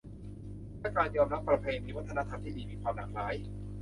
[0.79, 3.33] และการยอมรับประเพณี วัฒนธรรมที่ดีที่มีความหลากหลาย